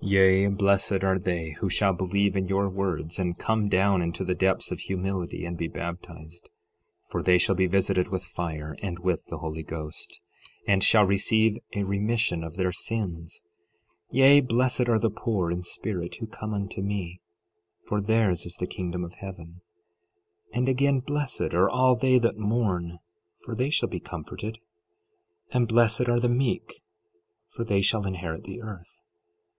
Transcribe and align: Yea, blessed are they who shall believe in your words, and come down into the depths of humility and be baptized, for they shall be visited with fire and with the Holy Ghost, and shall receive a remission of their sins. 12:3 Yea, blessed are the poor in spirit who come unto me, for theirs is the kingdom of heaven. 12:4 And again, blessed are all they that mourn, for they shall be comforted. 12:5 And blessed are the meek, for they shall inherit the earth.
Yea, 0.00 0.46
blessed 0.46 1.04
are 1.04 1.18
they 1.18 1.50
who 1.60 1.68
shall 1.68 1.92
believe 1.92 2.34
in 2.34 2.48
your 2.48 2.70
words, 2.70 3.18
and 3.18 3.36
come 3.38 3.68
down 3.68 4.00
into 4.00 4.24
the 4.24 4.34
depths 4.34 4.70
of 4.70 4.78
humility 4.78 5.44
and 5.44 5.58
be 5.58 5.68
baptized, 5.68 6.48
for 7.10 7.22
they 7.22 7.36
shall 7.36 7.54
be 7.54 7.66
visited 7.66 8.08
with 8.08 8.24
fire 8.24 8.78
and 8.82 8.98
with 9.00 9.26
the 9.26 9.36
Holy 9.36 9.62
Ghost, 9.62 10.20
and 10.66 10.82
shall 10.82 11.04
receive 11.04 11.58
a 11.74 11.82
remission 11.82 12.42
of 12.42 12.56
their 12.56 12.72
sins. 12.72 13.42
12:3 14.10 14.18
Yea, 14.18 14.40
blessed 14.40 14.88
are 14.88 14.98
the 14.98 15.10
poor 15.10 15.50
in 15.50 15.62
spirit 15.62 16.14
who 16.14 16.26
come 16.26 16.54
unto 16.54 16.80
me, 16.80 17.20
for 17.86 18.00
theirs 18.00 18.46
is 18.46 18.54
the 18.56 18.66
kingdom 18.66 19.04
of 19.04 19.16
heaven. 19.16 19.60
12:4 20.54 20.56
And 20.60 20.68
again, 20.70 21.00
blessed 21.00 21.52
are 21.52 21.68
all 21.68 21.94
they 21.94 22.18
that 22.18 22.38
mourn, 22.38 23.00
for 23.44 23.54
they 23.54 23.68
shall 23.68 23.90
be 23.90 24.00
comforted. 24.00 24.54
12:5 24.54 24.60
And 25.56 25.68
blessed 25.68 26.08
are 26.08 26.20
the 26.20 26.30
meek, 26.30 26.80
for 27.50 27.64
they 27.64 27.82
shall 27.82 28.06
inherit 28.06 28.44
the 28.44 28.62
earth. 28.62 29.02